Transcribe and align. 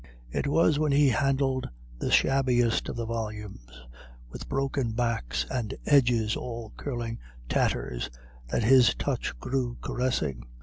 It 0.31 0.47
was 0.47 0.79
when 0.79 0.91
he 0.91 1.09
handled 1.09 1.69
the 1.99 2.09
shabbiest 2.09 2.89
of 2.89 2.95
the 2.95 3.05
volumes, 3.05 3.83
with 4.31 4.49
broken 4.49 4.93
backs 4.93 5.45
and 5.51 5.75
edges 5.85 6.35
all 6.35 6.73
curling 6.75 7.19
tatters, 7.47 8.09
that 8.47 8.63
his 8.63 8.95
touch 8.95 9.37
grew 9.39 9.77
caressing. 9.79 10.47